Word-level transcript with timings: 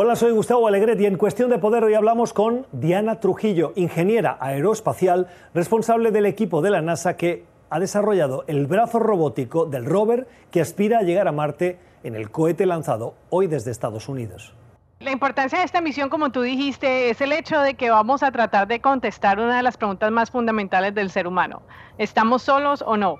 Hola, 0.00 0.14
soy 0.14 0.30
Gustavo 0.30 0.68
Alegret 0.68 1.00
y 1.00 1.06
en 1.06 1.16
Cuestión 1.16 1.50
de 1.50 1.58
Poder 1.58 1.82
hoy 1.82 1.94
hablamos 1.94 2.32
con 2.32 2.68
Diana 2.70 3.18
Trujillo, 3.18 3.72
ingeniera 3.74 4.38
aeroespacial, 4.40 5.26
responsable 5.54 6.12
del 6.12 6.24
equipo 6.24 6.62
de 6.62 6.70
la 6.70 6.80
NASA 6.80 7.16
que 7.16 7.44
ha 7.68 7.80
desarrollado 7.80 8.44
el 8.46 8.68
brazo 8.68 9.00
robótico 9.00 9.66
del 9.66 9.84
rover 9.84 10.28
que 10.52 10.60
aspira 10.60 11.00
a 11.00 11.02
llegar 11.02 11.26
a 11.26 11.32
Marte 11.32 11.80
en 12.04 12.14
el 12.14 12.30
cohete 12.30 12.64
lanzado 12.64 13.14
hoy 13.30 13.48
desde 13.48 13.72
Estados 13.72 14.08
Unidos. 14.08 14.54
La 15.00 15.10
importancia 15.10 15.58
de 15.58 15.64
esta 15.64 15.80
misión, 15.80 16.10
como 16.10 16.30
tú 16.30 16.42
dijiste, 16.42 17.10
es 17.10 17.20
el 17.20 17.32
hecho 17.32 17.58
de 17.58 17.74
que 17.74 17.90
vamos 17.90 18.22
a 18.22 18.30
tratar 18.30 18.68
de 18.68 18.80
contestar 18.80 19.40
una 19.40 19.56
de 19.56 19.64
las 19.64 19.76
preguntas 19.76 20.12
más 20.12 20.30
fundamentales 20.30 20.94
del 20.94 21.10
ser 21.10 21.26
humano. 21.26 21.62
¿Estamos 21.98 22.42
solos 22.42 22.84
o 22.86 22.96
no? 22.96 23.16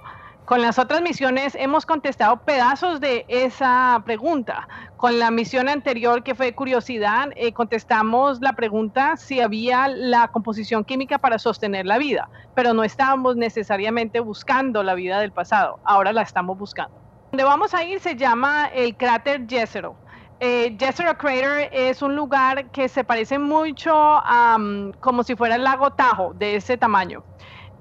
Con 0.48 0.62
las 0.62 0.78
otras 0.78 1.02
misiones 1.02 1.54
hemos 1.56 1.84
contestado 1.84 2.38
pedazos 2.38 3.00
de 3.00 3.26
esa 3.28 4.00
pregunta. 4.06 4.66
Con 4.96 5.18
la 5.18 5.30
misión 5.30 5.68
anterior, 5.68 6.22
que 6.22 6.34
fue 6.34 6.54
curiosidad, 6.54 7.28
eh, 7.36 7.52
contestamos 7.52 8.40
la 8.40 8.54
pregunta 8.54 9.18
si 9.18 9.42
había 9.42 9.88
la 9.88 10.28
composición 10.28 10.84
química 10.84 11.18
para 11.18 11.38
sostener 11.38 11.84
la 11.84 11.98
vida, 11.98 12.30
pero 12.54 12.72
no 12.72 12.82
estábamos 12.82 13.36
necesariamente 13.36 14.20
buscando 14.20 14.82
la 14.82 14.94
vida 14.94 15.20
del 15.20 15.32
pasado. 15.32 15.80
Ahora 15.84 16.14
la 16.14 16.22
estamos 16.22 16.56
buscando. 16.56 16.96
Donde 17.30 17.44
vamos 17.44 17.74
a 17.74 17.84
ir 17.84 18.00
se 18.00 18.16
llama 18.16 18.68
el 18.68 18.96
cráter 18.96 19.46
Jezero. 19.46 19.96
Eh, 20.40 20.74
Jezero 20.80 21.18
Crater 21.18 21.68
es 21.72 22.00
un 22.00 22.16
lugar 22.16 22.70
que 22.70 22.88
se 22.88 23.04
parece 23.04 23.38
mucho 23.38 23.92
a 23.92 24.56
como 25.00 25.24
si 25.24 25.36
fuera 25.36 25.56
el 25.56 25.64
lago 25.64 25.90
Tahoe, 25.90 26.32
de 26.38 26.56
ese 26.56 26.78
tamaño. 26.78 27.22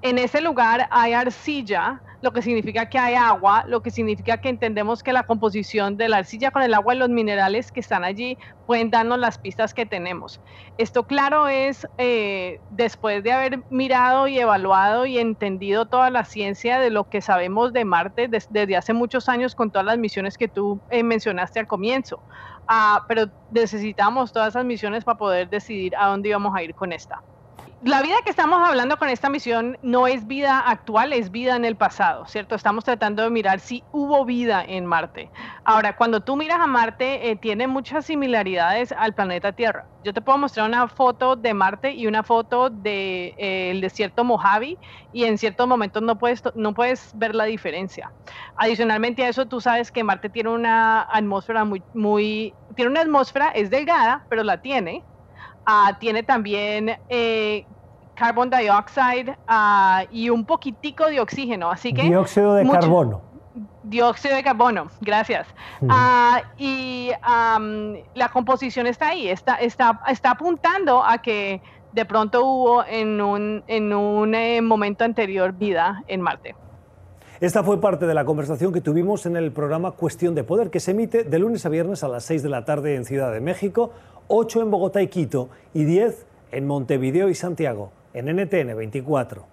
En 0.02 0.18
ese 0.18 0.40
lugar 0.40 0.88
hay 0.90 1.12
arcilla 1.12 2.00
lo 2.20 2.32
que 2.32 2.42
significa 2.42 2.86
que 2.86 2.98
hay 2.98 3.14
agua, 3.14 3.64
lo 3.66 3.80
que 3.82 3.90
significa 3.90 4.38
que 4.38 4.48
entendemos 4.48 5.02
que 5.02 5.12
la 5.12 5.22
composición 5.22 5.96
de 5.96 6.08
la 6.08 6.18
arcilla 6.18 6.50
con 6.50 6.62
el 6.62 6.74
agua 6.74 6.94
y 6.94 6.98
los 6.98 7.08
minerales 7.08 7.70
que 7.70 7.80
están 7.80 8.04
allí 8.04 8.38
pueden 8.66 8.90
darnos 8.90 9.18
las 9.18 9.38
pistas 9.38 9.72
que 9.72 9.86
tenemos. 9.86 10.40
Esto 10.78 11.04
claro 11.04 11.48
es 11.48 11.86
eh, 11.96 12.60
después 12.70 13.22
de 13.22 13.32
haber 13.32 13.60
mirado 13.70 14.26
y 14.26 14.38
evaluado 14.38 15.06
y 15.06 15.18
entendido 15.18 15.86
toda 15.86 16.10
la 16.10 16.24
ciencia 16.24 16.78
de 16.80 16.90
lo 16.90 17.08
que 17.08 17.20
sabemos 17.20 17.72
de 17.72 17.84
Marte 17.84 18.28
desde 18.28 18.76
hace 18.76 18.92
muchos 18.92 19.28
años 19.28 19.54
con 19.54 19.70
todas 19.70 19.86
las 19.86 19.98
misiones 19.98 20.36
que 20.36 20.48
tú 20.48 20.80
eh, 20.90 21.02
mencionaste 21.02 21.60
al 21.60 21.66
comienzo. 21.66 22.20
Ah, 22.66 23.04
pero 23.08 23.26
necesitamos 23.50 24.32
todas 24.32 24.48
esas 24.48 24.64
misiones 24.64 25.04
para 25.04 25.18
poder 25.18 25.48
decidir 25.48 25.94
a 25.96 26.08
dónde 26.08 26.28
íbamos 26.30 26.54
a 26.54 26.62
ir 26.62 26.74
con 26.74 26.92
esta 26.92 27.22
la 27.84 28.02
vida 28.02 28.16
que 28.24 28.30
estamos 28.30 28.60
hablando 28.66 28.96
con 28.96 29.08
esta 29.08 29.30
misión 29.30 29.78
no 29.82 30.08
es 30.08 30.26
vida 30.26 30.58
actual, 30.58 31.12
es 31.12 31.30
vida 31.30 31.54
en 31.54 31.64
el 31.64 31.76
pasado, 31.76 32.26
¿cierto? 32.26 32.56
Estamos 32.56 32.84
tratando 32.84 33.22
de 33.22 33.30
mirar 33.30 33.60
si 33.60 33.84
hubo 33.92 34.24
vida 34.24 34.64
en 34.66 34.84
Marte. 34.84 35.30
Ahora, 35.64 35.94
cuando 35.96 36.20
tú 36.20 36.34
miras 36.34 36.58
a 36.58 36.66
Marte, 36.66 37.30
eh, 37.30 37.36
tiene 37.36 37.68
muchas 37.68 38.04
similaridades 38.06 38.90
al 38.90 39.14
planeta 39.14 39.52
Tierra. 39.52 39.86
Yo 40.02 40.12
te 40.12 40.20
puedo 40.20 40.38
mostrar 40.38 40.68
una 40.68 40.88
foto 40.88 41.36
de 41.36 41.54
Marte 41.54 41.92
y 41.92 42.08
una 42.08 42.24
foto 42.24 42.68
del 42.68 42.82
de, 42.82 43.34
eh, 43.38 43.78
desierto 43.80 44.24
Mojave 44.24 44.76
y 45.12 45.24
en 45.24 45.38
ciertos 45.38 45.68
momentos 45.68 46.02
no 46.02 46.18
puedes, 46.18 46.42
no 46.56 46.74
puedes 46.74 47.12
ver 47.14 47.36
la 47.36 47.44
diferencia. 47.44 48.10
Adicionalmente 48.56 49.22
a 49.22 49.28
eso, 49.28 49.46
tú 49.46 49.60
sabes 49.60 49.92
que 49.92 50.02
Marte 50.02 50.28
tiene 50.28 50.50
una 50.50 51.02
atmósfera 51.02 51.64
muy, 51.64 51.82
muy, 51.94 52.54
tiene 52.74 52.90
una 52.90 53.02
atmósfera, 53.02 53.50
es 53.50 53.70
delgada, 53.70 54.24
pero 54.28 54.42
la 54.42 54.60
tiene, 54.60 55.04
Ah, 55.70 55.94
tiene 56.00 56.22
también 56.22 56.96
eh, 57.10 57.66
carbon 58.14 58.48
dioxide 58.48 59.36
ah, 59.46 60.02
y 60.10 60.30
un 60.30 60.46
poquitico 60.46 61.04
de 61.08 61.20
oxígeno. 61.20 61.70
Así 61.70 61.92
que 61.92 62.04
dióxido 62.04 62.54
de 62.54 62.66
carbono. 62.66 63.20
Dióxido 63.82 64.36
de 64.36 64.42
carbono, 64.42 64.90
gracias. 65.02 65.46
Ah, 65.90 66.40
y 66.56 67.10
la 68.14 68.28
composición 68.32 68.86
está 68.86 69.08
ahí, 69.08 69.28
está, 69.28 69.56
está, 69.56 70.00
está 70.08 70.30
apuntando 70.30 71.04
a 71.04 71.18
que 71.18 71.60
de 71.92 72.04
pronto 72.06 72.46
hubo 72.46 72.84
en 72.86 73.20
un, 73.20 73.62
en 73.66 73.92
un 73.92 74.34
eh, 74.34 74.62
momento 74.62 75.04
anterior 75.04 75.52
vida 75.52 76.02
en 76.06 76.22
Marte. 76.22 76.54
Esta 77.40 77.62
fue 77.62 77.80
parte 77.80 78.08
de 78.08 78.14
la 78.14 78.24
conversación 78.24 78.72
que 78.72 78.80
tuvimos 78.80 79.24
en 79.24 79.36
el 79.36 79.52
programa 79.52 79.92
Cuestión 79.92 80.34
de 80.34 80.42
Poder, 80.42 80.70
que 80.70 80.80
se 80.80 80.90
emite 80.90 81.22
de 81.22 81.38
lunes 81.38 81.64
a 81.64 81.68
viernes 81.68 82.02
a 82.02 82.08
las 82.08 82.24
6 82.24 82.42
de 82.42 82.48
la 82.48 82.64
tarde 82.64 82.96
en 82.96 83.04
Ciudad 83.04 83.32
de 83.32 83.40
México, 83.40 83.92
8 84.26 84.62
en 84.62 84.72
Bogotá 84.72 85.02
y 85.02 85.06
Quito 85.06 85.48
y 85.72 85.84
10 85.84 86.26
en 86.50 86.66
Montevideo 86.66 87.28
y 87.28 87.36
Santiago, 87.36 87.92
en 88.12 88.26
NTN 88.26 88.76
24. 88.76 89.44